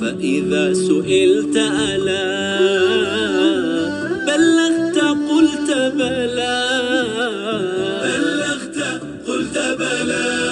فإذا 0.00 0.74
سئلت 0.74 1.56
ألا. 1.56 2.58
بلغت 4.26 4.98
قلت 5.30 5.70
بلى. 5.70 6.68
بلغت 8.02 9.02
قلت 9.28 9.58
بلى. 9.78 10.48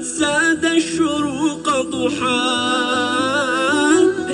زاد 0.00 0.64
الشروق 0.64 1.80
ضحى. 1.80 2.64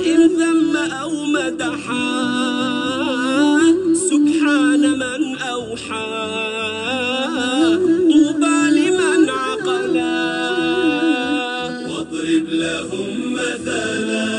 إن 0.05 0.29
ذم 0.39 0.77
أو 0.77 1.23
مدحا. 1.25 2.31
سبحان 4.09 4.99
من 4.99 5.30
أوحى. 5.51 5.91
طوبى 8.11 8.59
لمن 8.71 9.29
عقلا. 9.29 10.17
واضرب 11.89 12.45
لهم 12.49 13.33
مثلا. 13.33 14.31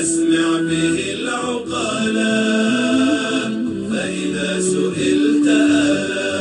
أسمع 0.00 0.60
به 0.60 1.12
العقلا. 1.12 2.38
فإذا 3.92 4.60
سئلت 4.60 5.48
ألا. 5.48 6.38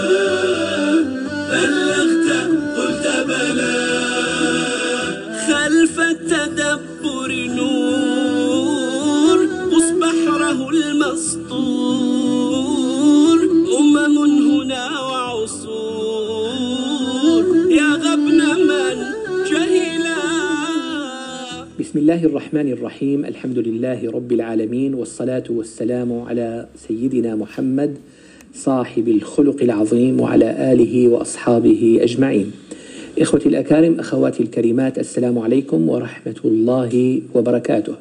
بلغت 1.52 2.30
قلت 2.78 3.06
بلى. 3.28 3.78
خلف 5.48 5.95
التدبر 6.00 7.31
نور. 7.31 9.38
قص 9.72 9.90
بحره 9.92 10.70
المسطور. 10.70 12.17
بسم 21.98 22.09
الله 22.09 22.26
الرحمن 22.26 22.72
الرحيم. 22.72 23.26
الحمد 23.26 23.59
لله 23.59 24.12
رب 24.12 24.31
العالمين 24.31 24.94
والصلاة 24.94 25.44
والسلام 25.50 26.22
على 26.22 26.67
سيدنا 26.88 27.36
محمد 27.36 27.98
صاحب 28.53 29.08
الخلق 29.08 29.64
العظيم 29.64 30.22
وعلى 30.22 30.73
آله 30.73 31.08
وأصحابه 31.08 32.00
أجمعين. 32.02 32.52
إخوتي 33.20 33.50
الأكارم 33.50 34.00
أخواتي 34.00 34.44
الكريمات 34.44 35.00
السلام 35.00 35.40
عليكم 35.40 35.90
ورحمة 35.90 36.36
الله 36.45 37.22
وبركاته. 37.36 37.94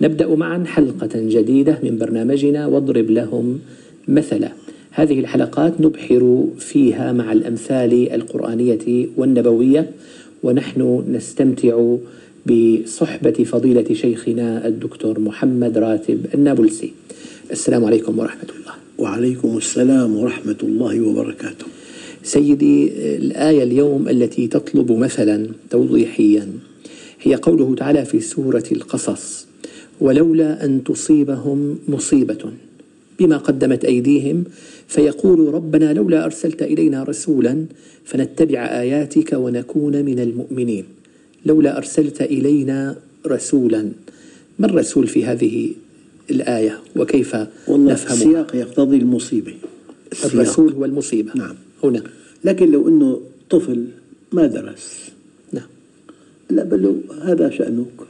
نبدأ 0.00 0.34
معا 0.34 0.64
حلقة 0.64 1.12
جديدة 1.14 1.78
من 1.82 1.98
برنامجنا 1.98 2.66
واضرب 2.66 3.10
لهم 3.10 3.60
مثلا. 4.08 4.52
هذه 4.90 5.20
الحلقات 5.20 5.80
نبحر 5.80 6.44
فيها 6.58 7.12
مع 7.12 7.32
الأمثال 7.32 8.12
القرآنية 8.12 9.06
والنبوية 9.16 9.90
ونحن 10.42 11.04
نستمتع 11.08 11.96
بصحبة 12.46 13.30
فضيلة 13.44 13.94
شيخنا 13.94 14.66
الدكتور 14.66 15.20
محمد 15.20 15.78
راتب 15.78 16.26
النابلسي. 16.34 16.92
السلام 17.50 17.84
عليكم 17.84 18.18
ورحمة 18.18 18.48
الله. 18.60 18.74
وعليكم 18.98 19.56
السلام 19.56 20.16
ورحمة 20.16 20.56
الله 20.62 21.00
وبركاته. 21.00 21.66
سيدي 22.22 22.92
الآية 23.16 23.62
اليوم 23.62 24.08
التي 24.08 24.48
تطلب 24.48 24.92
مثلا 24.92 25.46
توضيحيا 25.70 26.48
هي 27.22 27.34
قوله 27.34 27.74
تعالى 27.74 28.04
في 28.04 28.20
سورة 28.20 28.64
القصص 28.72 29.46
ولولا 30.00 30.64
أن 30.64 30.84
تصيبهم 30.84 31.78
مصيبة 31.88 32.44
بما 33.18 33.36
قدمت 33.36 33.84
أيديهم 33.84 34.44
فيقول 34.88 35.54
ربنا 35.54 35.92
لولا 35.92 36.24
أرسلت 36.24 36.62
إلينا 36.62 37.02
رسولا 37.02 37.66
فنتبع 38.04 38.58
آياتك 38.58 39.32
ونكون 39.32 40.04
من 40.04 40.18
المؤمنين. 40.18 40.84
لولا 41.46 41.76
أرسلت 41.76 42.22
إلينا 42.22 42.96
رسولا. 43.26 43.90
ما 44.58 44.66
الرسول 44.66 45.06
في 45.06 45.24
هذه 45.24 45.72
الآية؟ 46.30 46.80
وكيف 46.96 47.36
والله 47.68 47.92
نفهمها 47.92 48.14
السياق 48.14 48.56
يقتضي 48.56 48.96
المصيبة. 48.96 49.54
السياق. 50.12 50.32
الرسول 50.32 50.72
هو 50.72 50.84
المصيبة. 50.84 51.32
نعم. 51.34 51.54
هنا. 51.84 52.02
لكن 52.44 52.70
لو 52.72 52.88
أنه 52.88 53.20
طفل 53.50 53.86
ما 54.32 54.46
درس. 54.46 55.10
نعم. 55.52 55.66
لا 56.50 56.64
بل 56.64 56.82
له 56.82 57.00
هذا 57.22 57.50
شأنك. 57.50 58.00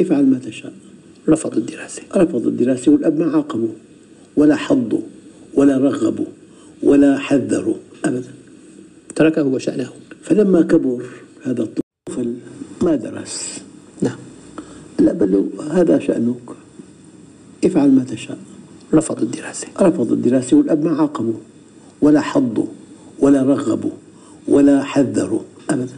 افعل 0.00 0.26
ما 0.26 0.38
تشاء. 0.38 0.72
رفض 1.28 1.56
الدراسة. 1.56 2.02
رفض 2.16 2.46
الدراسة 2.46 2.92
والأب 2.92 3.18
ما 3.18 3.26
عاقبه. 3.26 3.68
ولا 4.36 4.56
حضه. 4.56 5.02
ولا 5.54 5.78
رغبه. 5.78 6.26
ولا 6.82 7.18
حذره. 7.18 7.78
أبدا. 8.04 8.30
تركه 9.14 9.44
وشأنه. 9.44 9.90
فلما 10.22 10.62
كبر 10.62 11.04
هذا 11.42 11.62
الطفل 11.62 11.87
ما 12.88 12.96
درس 12.96 13.60
نعم. 14.02 14.16
لا 14.98 15.12
بل 15.12 15.32
له 15.32 15.64
هذا 15.80 15.98
شأنك. 15.98 16.48
افعل 17.64 17.90
ما 17.90 18.04
تشاء. 18.04 18.38
رفض 18.94 19.22
الدراسة. 19.22 19.68
رفض 19.80 20.12
الدراسة 20.12 20.56
والأب 20.56 20.84
ما 20.84 20.96
عاقبه 20.96 21.34
ولا 22.02 22.20
حضه 22.20 22.66
ولا 23.18 23.42
رغبه 23.42 23.90
ولا 24.48 24.82
حذره. 24.82 25.44
أبدا. 25.70 25.96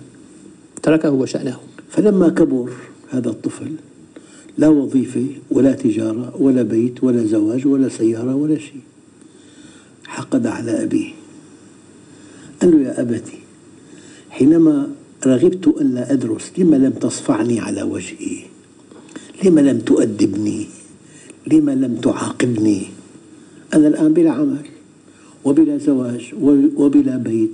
تركه 0.83 1.11
وشأنه. 1.11 1.57
فلما 1.91 2.29
كبر 2.29 2.71
هذا 3.11 3.29
الطفل 3.31 3.73
لا 4.59 4.69
وظيفة 4.69 5.27
ولا 5.51 5.73
تجارة 5.73 6.37
ولا 6.39 6.63
بيت 6.63 7.05
ولا 7.05 7.25
زواج 7.25 7.67
ولا 7.67 7.89
سيارة 7.89 8.35
ولا 8.35 8.59
شيء 8.59 8.81
حقد 10.07 10.47
على 10.47 10.83
أبيه. 10.83 11.13
قال 12.63 12.71
له 12.71 12.89
يا 12.89 13.01
أبتي 13.01 13.39
حينما 14.31 15.00
رغبت 15.27 15.69
ألا 15.69 16.13
أدرس 16.13 16.53
لما 16.59 16.77
لم 16.77 16.93
تصفعني 16.93 17.61
على 17.61 17.83
وجهي؟ 17.83 18.39
لما 19.45 19.61
لم 19.61 19.79
تؤدبني؟ 19.79 20.67
لما 21.53 21.71
لم 21.71 21.97
تعاقبني؟ 21.97 22.83
أنا 23.75 23.89
الآن 23.89 24.13
بلا 24.13 24.31
عمل 24.31 24.67
وبلا 25.45 25.79
زواج 25.79 26.35
وبلا 26.77 27.17
بيت 27.17 27.51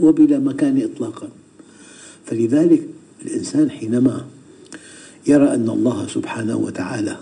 وبلا 0.00 0.38
مكان 0.38 0.82
إطلاقا. 0.82 1.28
فلذلك 2.26 2.82
الإنسان 3.26 3.70
حينما 3.70 4.24
يرى 5.26 5.54
أن 5.54 5.68
الله 5.68 6.06
سبحانه 6.06 6.56
وتعالى 6.56 7.16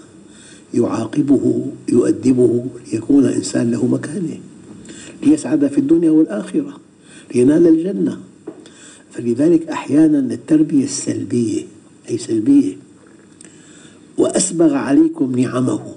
يعاقبه 0.75 1.67
يؤدبه 1.89 2.65
ليكون 2.93 3.25
إنسان 3.25 3.71
له 3.71 3.87
مكانة 3.87 4.39
ليسعد 5.23 5.67
في 5.67 5.79
الدنيا 5.79 6.11
والآخرة 6.11 6.81
لينال 7.35 7.67
الجنة. 7.67 8.19
فلذلك 9.19 9.69
أحيانا 9.69 10.19
التربية 10.19 10.85
السلبية 10.85 11.63
أي 12.11 12.19
سلبية 12.19 12.77
وأسبغ 14.19 14.75
عليكم 14.75 15.39
نعمه 15.39 15.95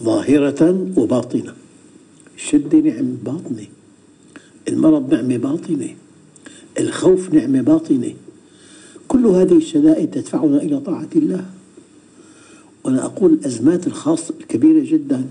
ظاهرة 0.00 0.92
وباطنة. 0.96 1.54
الشدة 2.36 2.78
نعمة 2.78 3.16
باطنة 3.24 3.66
المرض 4.68 5.14
نعمة 5.14 5.36
باطنة 5.36 5.88
الخوف 6.78 7.34
نعمة 7.34 7.60
باطنة 7.60 8.14
كل 9.08 9.26
هذه 9.26 9.56
الشدائد 9.56 10.10
تدفعنا 10.10 10.62
إلى 10.62 10.80
طاعة 10.80 11.08
الله. 11.16 11.44
وأنا 12.84 13.04
أقول 13.04 13.32
الأزمات 13.32 13.86
الخاصة 13.86 14.34
الكبيرة 14.40 14.90
جدا 14.90 15.26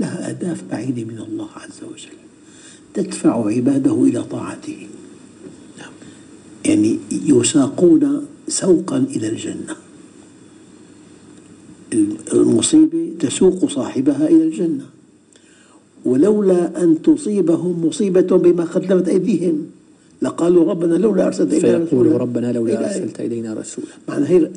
لها 0.00 0.30
أهداف 0.30 0.62
بعيدة 0.70 1.04
من 1.04 1.18
الله 1.18 1.48
عز 1.56 1.80
وجل. 1.92 2.16
تدفع 2.94 3.46
عباده 3.46 4.04
إلى 4.04 4.22
طاعته. 4.22 4.86
يعني 6.64 6.98
يساقون 7.12 8.26
سوقا 8.48 8.96
إلى 8.96 9.28
الجنة. 9.28 9.76
المصيبة 12.32 13.12
تسوق 13.20 13.70
صاحبها 13.70 14.28
إلى 14.28 14.42
الجنة. 14.42 14.86
ولولا 16.04 16.82
أن 16.82 17.02
تصيبهم 17.02 17.86
مصيبة 17.86 18.36
بما 18.36 18.64
قدمت 18.64 19.08
أيديهم 19.08 19.66
لقالوا 20.22 20.70
ربنا 20.70 20.94
لولا 20.94 21.26
أرسلت 21.26 21.52
إلينا 21.52 21.78
رسولا. 21.78 21.86
فيقول 21.86 22.20
ربنا 22.20 22.52
لولا 22.52 22.86
أرسلت 22.86 23.20
إلينا 23.20 23.54
رسولا. 23.54 23.86
معنى 24.08 24.28
هي 24.28 24.50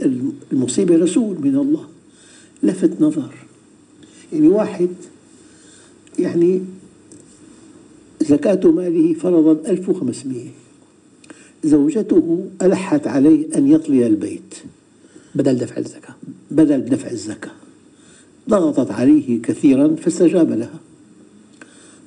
المصيبة 0.52 0.96
رسول 0.96 1.36
من 1.42 1.56
الله. 1.56 1.84
لفت 2.64 3.02
نظر. 3.02 3.34
يعني 4.34 4.48
واحد 4.48 4.90
يعني 6.20 6.62
زكاة 8.22 8.72
ماله 8.72 9.14
فرضا 9.14 9.70
1500 9.72 10.67
زوجته 11.68 12.46
ألحت 12.62 13.08
عليه 13.08 13.48
أن 13.56 13.68
يطلي 13.68 14.08
البيت. 14.08 14.56
بدل 15.36 15.58
دفع 15.58 15.78
الزكاة. 15.78 16.16
بدل 16.52 16.86
دفع 16.86 17.12
الزكاة. 17.12 17.52
ضغطت 18.50 18.92
عليه 18.92 19.42
كثيرا 19.42 19.96
فاستجاب 19.96 20.52
لها. 20.52 20.80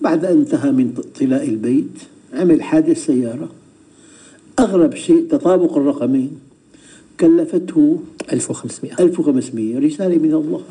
بعد 0.00 0.24
أن 0.24 0.38
انتهى 0.38 0.72
من 0.72 0.94
طلاء 1.20 1.48
البيت 1.48 1.98
عمل 2.32 2.62
حادث 2.62 3.06
سيارة. 3.06 3.48
أغرب 4.58 4.94
شيء 4.94 5.26
تطابق 5.30 5.76
الرقمين. 5.76 6.30
كلفته 7.20 8.00
1500 8.32 8.94
1500 9.00 9.78
رسالة 9.78 10.18
من 10.18 10.34
الله. 10.34 10.64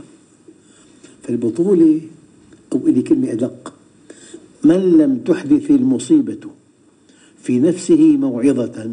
فالبطولة 1.24 2.02
أو 2.74 2.88
إلي 2.88 3.02
كلمة 3.02 3.32
أدق 3.32 3.74
من 4.64 4.98
لم 4.98 5.18
تحدث 5.18 5.72
المصيبة؟ 5.72 6.40
في 7.44 7.60
نفسه 7.60 8.18
موعظة 8.18 8.92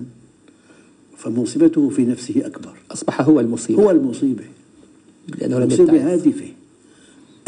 فمصيبته 1.16 1.88
في 1.88 2.04
نفسه 2.04 2.46
أكبر. 2.46 2.72
أصبح 2.90 3.20
هو 3.20 3.40
المصيبة. 3.40 3.82
هو 3.82 3.90
المصيبة. 3.90 4.44
لأنه 5.40 5.56
لم 5.56 5.62
المصيبة. 5.62 6.12
هادفة. 6.12 6.48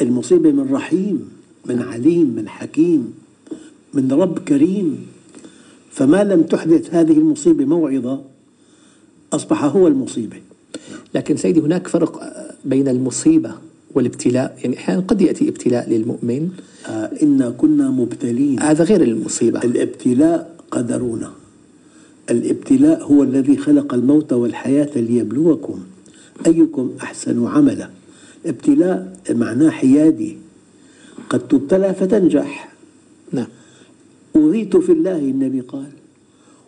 المصيبة 0.01 0.51
من 0.53 0.73
رحيم 0.73 1.29
من 1.67 1.83
عليم 1.83 2.27
من 2.37 2.49
حكيم 2.49 3.15
من 3.95 4.13
رب 4.13 4.39
كريم. 4.39 5.07
فما 5.91 6.25
لم 6.25 6.43
تحدث 6.43 6.95
هذه 6.95 7.13
المصيبة 7.13 7.65
موعظة 7.65 8.21
أصبح 9.33 9.65
هو 9.65 9.87
المصيبة. 9.87 10.37
لكن 11.15 11.37
سيدي 11.37 11.61
هناك 11.61 11.89
فرق 11.89 12.33
بين 12.65 12.89
المصيبة 12.89 13.53
والابتلاء. 13.95 14.59
يعني 14.65 14.77
أحيانا 14.77 15.01
قد 15.01 15.23
يأتي 15.23 15.49
ابتلاء 15.49 15.91
للمؤمن. 15.91 16.51
آه 16.87 17.11
إنا 17.23 17.51
كنا 17.51 17.91
مبتلين. 17.91 18.61
هذا 18.61 18.85
غير 18.85 19.03
المصيبة. 19.03 19.63
الابتلاء 19.65 20.58
قدرنا 20.71 21.33
الابتلاء 22.31 23.03
هو 23.03 23.23
الذي 23.23 23.57
خلق 23.57 23.95
الموت 23.95 24.33
والحياة 24.33 24.99
ليبلوكم. 24.99 25.81
أيكم 26.47 26.93
أحسن 27.03 27.47
عملا. 27.47 27.91
ابتلاء 28.47 29.17
معناه 29.31 29.71
حيادي. 29.71 30.37
قد 31.31 31.49
تبتلى 31.49 31.95
فتنجح. 31.95 32.73
نعم. 33.33 33.47
أوذيت 34.37 34.77
في 34.77 34.93
الله 34.93 35.19
النبي 35.19 35.61
قال. 35.61 35.91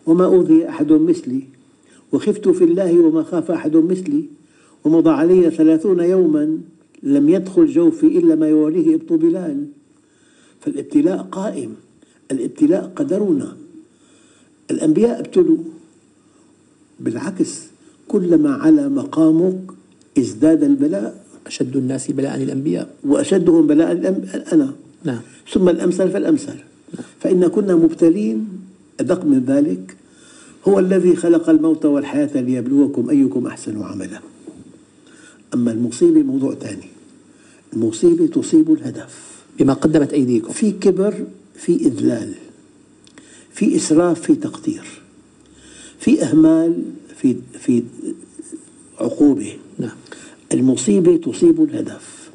وما 0.05 0.25
أوذي 0.25 0.69
أحد 0.69 0.91
مثلي. 0.91 1.43
وخفت 2.11 2.49
في 2.49 2.63
الله 2.63 2.99
وما 2.99 3.23
خاف 3.23 3.51
أحد 3.51 3.75
مثلي. 3.75 4.25
ومضى 4.83 5.09
علي 5.09 5.51
ثلاثون 5.51 5.99
يوما 5.99 6.57
لم 7.03 7.29
يدخل 7.29 7.65
جوفي 7.65 8.07
إلا 8.07 8.35
ما 8.35 8.49
يواليه 8.49 8.95
إبط 8.95 9.13
بلال. 9.13 9.65
فالابتلاء 10.59 11.17
قائم. 11.17 11.75
الابتلاء 12.31 12.93
قدرنا. 12.95 13.57
الأنبياء 14.71 15.19
ابتلوا 15.19 15.57
بالعكس. 16.99 17.59
كلما 18.07 18.53
على 18.53 18.89
مقامك 18.89 19.59
ازداد 20.17 20.63
البلاء. 20.63 21.25
أشد 21.47 21.75
الناس 21.75 22.11
بلاء 22.11 22.43
الأنبياء. 22.43 22.95
وأشدهم 23.03 23.67
بلاء 23.67 23.91
أنا. 24.53 24.73
نعم. 25.03 25.21
ثم 25.53 25.69
الأمثل 25.69 26.11
فالأمثل. 26.11 26.55
فإن 27.19 27.47
كنا 27.47 27.75
مبتلين 27.75 28.47
أدق 28.99 29.25
من 29.25 29.43
ذلك 29.47 29.95
هو 30.67 30.79
الذي 30.79 31.15
خلق 31.15 31.49
الموت 31.49 31.85
والحياة 31.85 32.41
ليبلوكم 32.41 33.09
أيكم 33.09 33.47
أحسن 33.47 33.81
عملا. 33.81 34.19
أما 35.53 35.71
المصيبة 35.71 36.21
موضوع 36.23 36.53
ثاني 36.55 36.87
المصيبة 37.73 38.27
تصيب 38.27 38.73
الهدف. 38.73 39.43
بما 39.59 39.73
قدمت 39.73 40.13
أيديكم. 40.13 40.51
في 40.51 40.71
كبر 40.71 41.25
في 41.55 41.75
إذلال. 41.75 42.33
في 43.53 43.75
إسراف 43.75 44.21
في 44.21 44.35
تقدير 44.35 44.83
في 45.99 46.23
إهمال 46.23 46.83
في 47.17 47.35
في 47.59 47.83
عقوبة. 48.99 49.53
نعم. 49.79 49.95
المصيبة 50.53 51.17
تصيب 51.17 51.63
الهدف. 51.63 52.29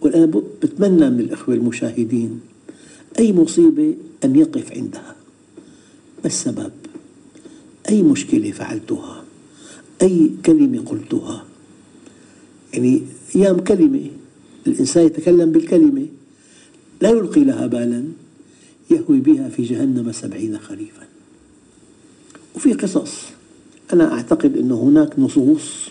وأنا 0.00 0.26
ب- 0.26 0.44
بتمنى 0.62 1.10
من 1.10 1.20
الإخوة 1.20 1.54
المشاهدين 1.54 2.40
أي 3.18 3.32
مصيبة 3.32 3.94
أن 4.24 4.36
يقف 4.36 4.72
عندها. 4.72 5.16
ما 6.18 6.26
السبب؟ 6.26 6.72
أي 7.88 8.02
مشكلة 8.02 8.50
فعلتها؟ 8.50 9.24
أي 10.02 10.30
كلمة 10.46 10.80
قلتها؟ 10.86 11.44
يعني 12.74 13.02
أيام 13.36 13.60
كلمة 13.60 14.10
الإنسان 14.66 15.06
يتكلم 15.06 15.52
بالكلمة 15.52 16.06
لا 17.02 17.10
يلقي 17.10 17.44
لها 17.44 17.66
بالا. 17.66 18.04
يهوي 18.90 19.20
بها 19.20 19.48
في 19.48 19.62
جهنم 19.62 20.12
سبعين 20.12 20.58
خريفا. 20.58 21.06
وفي 22.56 22.72
قصص 22.72 23.12
أنا 23.92 24.12
أعتقد 24.12 24.56
أن 24.56 24.72
هناك 24.72 25.18
نصوص 25.18 25.88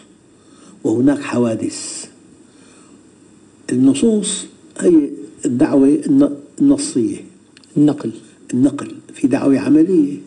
وهناك 0.83 1.19
حوادث. 1.21 2.05
النصوص 3.71 4.45
هي 4.79 5.09
الدعوة 5.45 5.87
الن- 5.87 6.35
النصية. 6.61 7.17
النقل. 7.77 8.11
النقل 8.53 8.91
في 9.13 9.27
دعوة 9.27 9.59
عملية. 9.59 10.17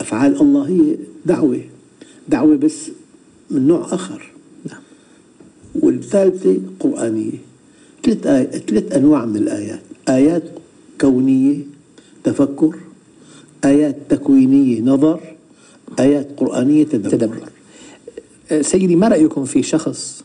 أفعال 0.00 0.40
الله 0.40 0.68
هي 0.68 0.96
دعوة. 1.26 1.60
دعوة 2.28 2.56
بس 2.56 2.90
من 3.50 3.66
نوع 3.66 3.94
آخر. 3.94 4.30
نعم. 4.70 4.80
والثالثة 5.74 6.56
قرآنية. 6.80 7.32
ثلاث 8.02 8.26
آي... 8.26 8.46
ثلاث 8.68 8.92
أنواع 8.92 9.24
من 9.24 9.36
الآيات. 9.36 9.80
آيات 10.08 10.42
كونية 11.00 11.58
تفكر 12.24 12.76
آيات 13.64 13.96
تكوينية 14.08 14.80
نظر 14.80 15.20
آيات 16.00 16.28
قرآنية 16.36 16.84
تدبر, 16.84 17.10
تدبر. 17.10 17.48
آه، 18.50 18.62
سيدي 18.62 18.96
ما 18.96 19.08
رأيكم 19.08 19.44
في 19.44 19.62
شخص 19.62 20.24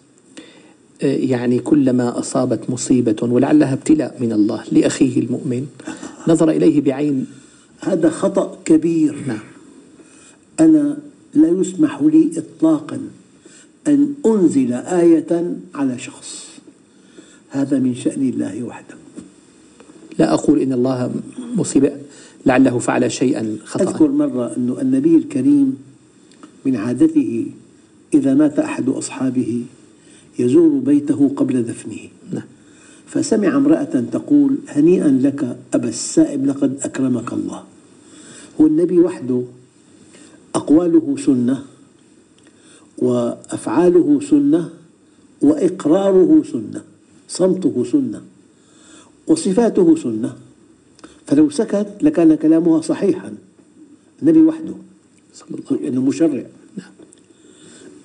آه، 1.01 1.15
يعني 1.15 1.59
كلما 1.59 2.19
أصابت 2.19 2.69
مصيبة 2.69 3.15
ولعلها 3.21 3.74
ابتلاء 3.74 4.18
من 4.19 4.31
الله 4.31 4.63
لأخيه 4.71 5.19
المؤمن 5.19 5.68
نظر 6.27 6.50
إليه 6.50 6.81
بعين؟ 6.81 7.25
هذا 7.81 8.09
خطأ 8.09 8.57
كبير. 8.65 9.15
نعم. 9.27 9.39
أنا 10.59 10.97
لا 11.33 11.47
يسمح 11.47 12.01
لي 12.01 12.31
إطلاقا 12.38 13.01
أن 13.88 14.13
أنزل 14.25 14.74
آية 14.74 15.56
على 15.75 16.00
شخص. 16.00 16.45
هذا 17.50 17.80
من 17.80 17.95
شأن 17.95 18.30
الله 18.30 18.63
وحده. 18.63 19.05
لا 20.19 20.33
أقول 20.33 20.59
إن 20.59 20.73
الله 20.73 21.12
مصيبة 21.56 21.91
لعله 22.45 22.79
فعل 22.79 23.12
شيئا 23.12 23.57
أذكر 23.75 23.85
خطأ 23.85 24.07
مرة 24.07 24.56
أن 24.57 24.75
النبي 24.81 25.15
الكريم 25.15 25.77
من 26.65 26.75
عادته 26.75 27.45
إذا 28.13 28.33
مات 28.33 28.59
أحد 28.59 28.89
أصحابه 28.89 29.63
يزور 30.39 30.79
بيته 30.79 31.31
قبل 31.35 31.63
دفنه. 31.63 32.00
نعم. 32.31 32.44
فسمع 33.07 33.57
امرأة 33.57 34.03
تقول 34.12 34.57
هنيئا 34.67 35.09
لك 35.09 35.57
أبا 35.73 35.89
السائب 35.89 36.45
لقد 36.45 36.77
أكرمك 36.81 37.33
الله. 37.33 37.63
هو 38.61 38.68
النبي 38.68 39.00
وحده 39.00 39.41
أقواله 40.56 41.15
سنة 41.25 41.63
وأفعاله 42.97 44.19
سنة 44.29 44.69
وإقراره 45.41 46.44
سنة 46.51 46.81
صمته 47.27 47.83
سنة. 47.91 48.21
وصفاته 49.27 49.95
سنة. 49.95 50.38
فلو 51.27 51.50
سكت 51.50 51.98
لكان 52.01 52.36
كلامها 52.36 52.81
صحيحا. 52.81 53.33
النبي 54.21 54.42
وحده. 54.42 54.73
صلى 55.33 55.47
الله 55.49 55.64
عليه 55.71 55.81
لأنه 55.81 56.02
مشرع. 56.02 56.45
نعم. 56.78 56.94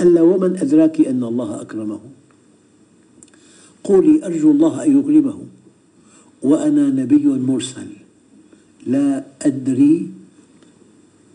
ألا 0.00 0.23
ومن 0.23 0.56
أدراك 0.56 1.00
أن 1.00 1.25
الله 1.25 1.61
أكرمه؟ 1.61 2.00
قولي 3.85 4.26
أرجو 4.26 4.50
الله 4.50 4.85
أن 4.85 4.99
يكرمه. 4.99 5.38
وأنا 6.42 6.88
نبي 6.88 7.26
مرسل. 7.26 7.87
لا 8.87 9.25
أدري 9.42 10.09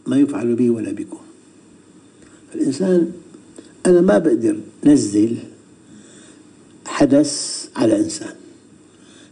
ما 0.07 0.17
يفعل 0.17 0.55
بي 0.55 0.69
ولا 0.69 0.91
بكم. 0.91 1.19
فالإنسان 2.51 3.11
أنا 3.85 4.01
ما 4.01 4.17
بقدر 4.17 4.57
نزل 4.85 5.37
حدث 6.85 7.33
على 7.75 7.99
إنسان. 7.99 8.35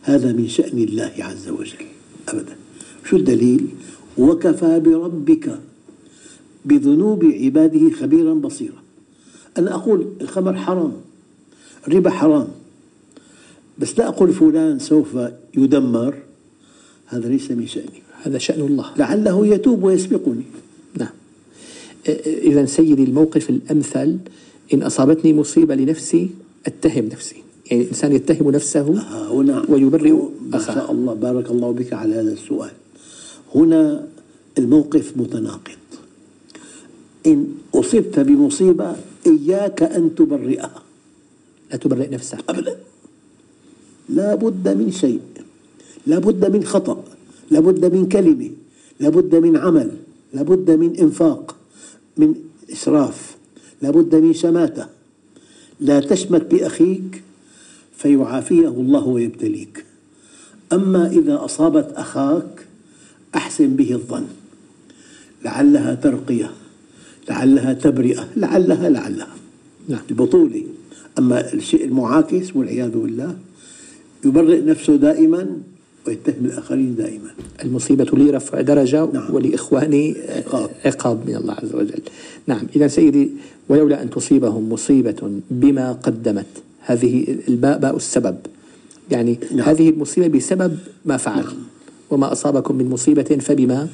هذا 0.04 0.32
من 0.32 0.48
شأن 0.48 0.78
الله 0.78 1.12
عز 1.20 1.50
وجل. 1.50 1.86
أبدا. 2.30 2.56
شو 3.06 3.16
الدليل؟ 3.16 3.68
وكفى 4.18 4.80
بربك 4.80 5.60
بذنوب 6.66 7.26
عباده 7.26 7.90
خبيرا 7.90 8.34
بصيرا. 8.34 8.84
أنا 9.58 9.76
أقول 9.76 10.08
الخمر 10.22 10.56
حرام 10.56 10.94
الربا 11.88 12.10
حرام. 12.10 12.48
بس 13.80 14.00
لا 14.00 14.08
أقول 14.08 14.34
فلان 14.34 14.80
سوف 14.80 15.18
يدمر. 15.58 16.16
هذا 17.06 17.30
ليس 17.30 17.52
من 17.52 17.68
شأني. 17.68 18.02
هذا 18.24 18.38
شأن 18.38 18.62
الله. 18.62 18.92
لعله 18.98 19.48
يتوب 19.48 19.84
ويسبقني. 19.84 20.44
نعم. 20.98 21.14
إذا 22.26 22.66
سيدي 22.66 23.04
الموقف 23.04 23.50
الأمثل 23.50 24.18
إن 24.74 24.84
أصابتني 24.84 25.34
مصيبة 25.34 25.76
لنفسي 25.76 26.30
أتهم 26.66 27.06
نفسي. 27.06 27.43
يعني 27.72 27.84
الإنسان 27.84 28.14
يتهم 28.14 28.52
نفسه 28.52 28.82
ها 28.82 29.28
هنا 29.32 29.66
ويبرئ 29.70 30.12
ما 30.12 30.58
أخاه. 30.58 30.76
شاء 30.76 30.92
الله 30.92 31.14
بارك 31.14 31.52
الله 31.52 31.72
بك 31.72 31.94
على 31.94 32.16
هذا 32.16 32.32
السؤال. 32.32 32.72
هنا 33.56 34.08
الموقف 34.58 35.18
متناقض. 35.18 35.84
إن 37.28 37.48
أصبت 37.76 38.20
بمصيبة 38.20 38.96
إياك 39.28 39.84
أن 39.84 40.16
تبرئها. 40.16 40.84
لا 41.72 41.78
تبرئ 41.78 42.10
نفسك. 42.10 42.40
أبدا. 42.50 42.76
لا 44.10 44.36
بد 44.36 44.68
من 44.78 44.92
شيء. 44.92 45.22
لا 46.08 46.20
بد 46.20 46.52
من 46.52 46.64
خطأ. 46.64 47.04
لا 47.52 47.60
بد 47.60 47.94
من 47.94 48.10
كلمة. 48.10 48.52
لا 49.00 49.10
بد 49.10 49.36
من 49.36 49.58
عمل. 49.58 49.92
لا 50.34 50.42
بد 50.42 50.72
من 50.72 50.96
إنفاق 50.96 51.56
من 52.18 52.36
إسراف. 52.72 53.36
لا 53.82 53.90
بد 53.92 54.16
من 54.16 54.34
شماتة. 54.34 54.88
لا 55.80 56.00
تشمت 56.00 56.52
بأخيك 56.52 57.24
فيعافيه 57.98 58.68
الله 58.68 59.08
ويبتليك. 59.08 59.86
أما 60.74 61.08
إذا 61.08 61.46
أصابت 61.46 61.94
أخاك 61.96 62.66
أحسن 63.36 63.76
به 63.76 63.92
الظن. 63.92 64.26
لعلها 65.46 65.96
ترقية 65.96 66.52
لعلها 67.30 67.74
تبرئة 67.74 68.28
لعلها 68.36 68.90
لعلها. 68.90 69.36
نعم. 69.90 70.02
البطولة 70.10 70.64
أما 71.20 71.54
الشيء 71.54 71.86
المعاكس 71.86 72.56
والعياذ 72.56 72.90
بالله 72.90 73.36
يبرئ 74.26 74.62
نفسه 74.62 74.96
دائما 74.96 75.48
ويتهم 76.08 76.46
الآخرين 76.46 76.96
دائما. 76.96 77.30
المصيبة 77.64 78.08
لي 78.14 78.30
رفع 78.30 78.62
درجة 78.62 79.06
نعم. 79.06 79.36
ولإخواني 79.36 80.16
عقاب. 80.30 80.70
عقاب 80.86 81.30
من 81.30 81.36
الله 81.36 81.54
عز 81.54 81.76
وجل. 81.76 82.02
نعم 82.48 82.68
إذا 82.76 82.88
سيدي 82.88 83.32
ولولا 83.70 84.02
أن 84.04 84.10
تصيبهم 84.10 84.70
مصيبة 84.70 85.40
بما 85.52 85.92
قدمت 85.92 86.46
هذه 86.86 87.38
الباء 87.48 87.80
باء 87.80 87.96
السبب. 87.96 88.38
يعني 89.12 89.40
نعم. 89.52 89.70
هذه 89.70 89.90
المصيبة 89.90 90.28
بسبب 90.28 90.78
ما 91.06 91.18
فعل 91.18 91.46
وما 92.10 92.32
أصابكم 92.32 92.76
من 92.76 92.90
مصيبة 92.90 93.24
فبما 93.24 93.88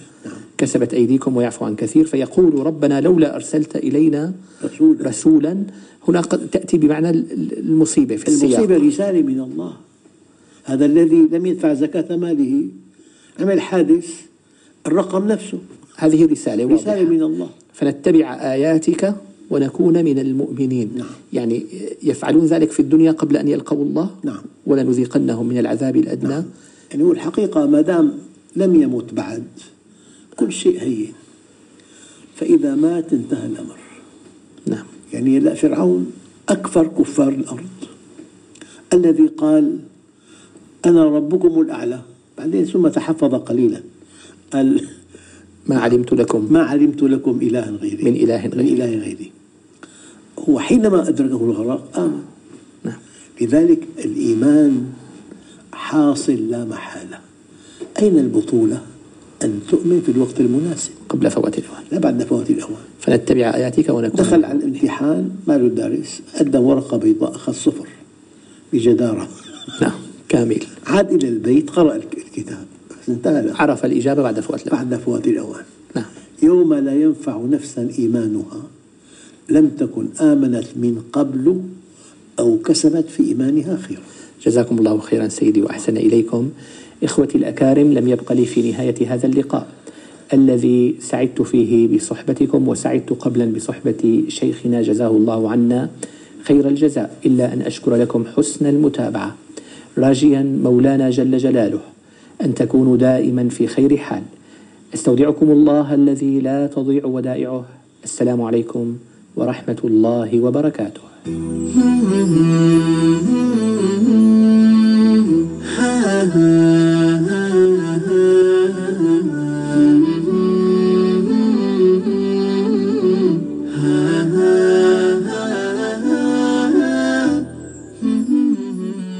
كسبت 0.58 0.94
أيديكم 0.94 1.38
ويعفو 1.38 1.66
عن 1.66 1.76
كثير. 1.76 2.06
فيقول 2.06 2.66
ربنا 2.66 3.02
لولا 3.02 3.36
أرسلت 3.36 3.76
إلينا 3.76 4.34
رسولا. 4.64 5.10
رسولا. 5.10 5.64
هنا 6.08 6.22
قد 6.22 6.50
تأتي 6.50 6.78
بمعنى 6.78 7.10
المصيبة 7.10 8.16
في 8.16 8.28
السياق. 8.28 8.60
المصيبة 8.60 8.88
رسالة 8.88 9.22
من 9.22 9.40
الله. 9.40 9.74
هذا 10.64 10.86
الذي 10.86 11.28
لم 11.32 11.46
يدفع 11.46 11.74
زكاة 11.74 12.18
ماله. 12.18 12.66
عمل 13.40 13.62
حادث. 13.62 14.10
الرقم 14.88 15.28
نفسه. 15.28 15.60
هذه 15.98 16.26
رسالة 16.26 16.66
واضحة. 16.66 16.94
رسالة 16.94 17.10
من 17.10 17.24
الله. 17.24 17.50
فنتبع 17.74 18.34
آياتك 18.34 19.16
ونكون 19.50 20.04
من 20.04 20.20
المؤمنين. 20.20 20.92
نعم. 20.98 21.08
يعني 21.34 21.66
يفعلون 22.04 22.46
ذلك 22.46 22.72
في 22.72 22.80
الدنيا 22.80 23.12
قبل 23.12 23.38
أن 23.38 23.48
يلقوا 23.48 23.84
الله؟ 23.84 24.10
نعم. 24.24 24.42
ولنذيقنهم 24.66 25.48
من 25.48 25.58
العذاب 25.58 25.96
الأدنى؟ 25.96 26.44
يعني 26.92 27.04
هو 27.04 27.12
الحقيقة 27.12 27.66
ما 27.66 27.82
دام 27.82 28.14
لم 28.56 28.82
يمت 28.82 29.14
بعد 29.14 29.44
كل 30.36 30.52
شيء 30.52 30.82
هين. 30.82 31.14
فإذا 32.36 32.76
مات 32.76 33.14
انتهى 33.14 33.46
الأمر. 33.46 33.78
نعم. 34.68 34.86
يعني 35.14 35.40
لا 35.40 35.54
فرعون 35.54 36.12
أكفر 36.50 36.88
كفار 36.88 37.30
الأرض. 37.30 37.66
الذي 38.94 39.28
قال 39.28 39.80
أنا 40.86 41.06
ربكم 41.06 41.62
الأعلى. 41.62 42.02
بعدين 42.38 42.66
ثم 42.66 42.88
تحفظ 42.88 43.36
قليلا. 43.36 43.82
قال 44.54 44.88
ما 45.68 45.78
علمت 45.78 46.14
لكم. 46.14 46.48
ما 46.54 46.64
علمت 46.64 47.04
لكم 47.04 47.40
إلها 47.42 47.70
غيري. 47.72 48.04
من 48.04 48.16
إله 48.16 48.48
من 48.48 48.54
غيري. 48.54 48.74
إله 48.74 48.86
غيري. 48.86 49.32
هو 50.50 50.60
حينما 50.60 51.08
أدركه 51.10 51.44
الغرق 51.46 52.00
آمن 52.00 52.22
نعم. 52.84 52.96
لذلك 53.42 53.80
الإيمان 54.06 54.86
حاصل 55.74 56.34
لا 56.50 56.66
محالة. 56.66 57.20
أين 58.02 58.20
البطولة؟ 58.20 58.82
أن 59.44 59.60
تؤمن 59.70 60.02
في 60.06 60.12
الوقت 60.12 60.40
المناسب. 60.40 60.92
قبل 61.10 61.32
فوات 61.32 61.58
الأوان. 61.60 61.82
لا 61.92 62.00
بعد 62.00 62.24
فوات 62.24 62.50
الأوان. 62.50 62.82
فنتبع 63.00 63.56
آياتك 63.56 63.90
ونكون 63.90 64.16
دخل 64.20 64.46
على 64.46 64.58
الامتحان 64.60 65.30
ما 65.48 65.58
له 65.58 65.68
دارس 65.68 66.22
قدم 66.40 66.64
ورقة 66.64 66.98
بيضاء 66.98 67.36
أخذ 67.36 67.54
صفر 67.54 67.88
بجدارة. 68.74 69.28
نعم 69.82 69.92
كامل. 70.30 70.64
عاد 70.88 71.14
إلى 71.14 71.30
البيت 71.30 71.70
قرأ 71.70 71.96
الك- 71.96 72.18
الكتاب. 72.18 72.66
انتهى 73.10 73.42
له. 73.42 73.54
عرف 73.56 73.86
الإجابة 73.86 74.22
بعد 74.24 74.40
فوات 74.40 74.68
الأوان. 74.68 74.90
بعد 74.90 75.00
فوات 75.00 75.28
الأوان. 75.28 75.64
نعم. 75.96 76.06
يوم 76.44 76.74
لا 76.74 76.94
ينفع 76.94 77.42
نفسا 77.50 77.90
إيمانها 78.00 78.64
لم 79.50 79.70
تكن 79.80 80.08
آمنت 80.22 80.66
من 80.76 81.02
قبل 81.14 81.62
أو 82.40 82.58
كسبت 82.58 83.10
في 83.10 83.24
إيمانها 83.24 83.78
خيرا. 83.78 84.02
جزاكم 84.46 84.78
الله 84.78 85.00
خيرا 85.00 85.28
سيدي 85.28 85.62
وأحسن 85.62 85.98
إليكم. 85.98 86.50
إخوتي 87.04 87.38
الأكارم 87.38 87.94
لم 87.94 88.08
يبق 88.08 88.34
لي 88.34 88.46
في 88.46 88.72
نهاية 88.72 89.14
هذا 89.14 89.28
اللقاء. 89.28 89.68
الذي 90.34 90.96
سعدت 91.00 91.42
فيه 91.42 91.98
بصحبتكم 91.98 92.68
وسعدت 92.68 93.10
قبلا 93.10 93.46
بصحبة 93.46 94.24
شيخنا 94.28 94.82
جزاه 94.82 95.08
الله 95.08 95.52
عنا 95.52 95.90
خير 96.44 96.68
الجزاء 96.68 97.18
إلا 97.26 97.54
أن 97.54 97.62
أشكر 97.62 97.96
لكم 97.96 98.26
حسن 98.36 98.66
المتابعة. 98.66 99.36
راجيا 99.98 100.60
مولانا 100.64 101.10
جل 101.10 101.38
جلاله 101.38 101.80
أن 102.42 102.54
تكونوا 102.54 102.98
دائما 102.98 103.50
في 103.50 103.68
خير 103.68 103.98
حال. 103.98 104.24
أستودعكم 104.94 105.52
الله 105.52 105.94
الذي 105.94 106.40
لا 106.40 106.68
تضيع 106.68 107.06
ودائعه. 107.06 107.66
السلام 108.04 108.42
عليكم 108.42 108.98
ورحمة 109.40 109.82
الله 109.84 110.30
وبركاته. 110.40 111.02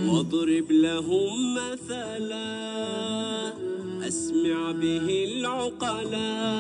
واضرب 0.10 0.68
لهم 0.72 1.34
مثلا 1.56 2.52
أسمع 4.08 4.72
به 4.72 5.08
العقلا 5.30 6.60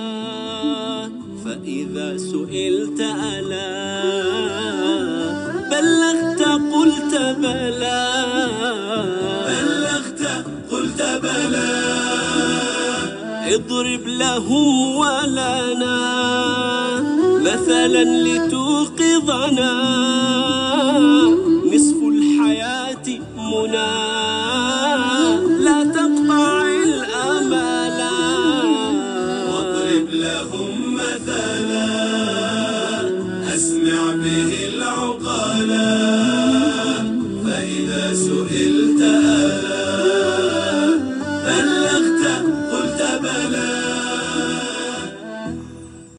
فإذا 1.63 2.17
سئلت 2.17 2.99
ألا 2.99 3.99
بلغت 5.71 6.41
قلت 6.73 7.13
بلى. 7.39 8.25
بلغت 9.47 10.21
قلت 10.71 11.01
بلى. 11.23 11.71
اضرب 13.55 14.07
لهم 14.07 14.95
ولنا 14.95 15.99
مثلا 17.41 18.03
لتوقظنا. 18.03 19.98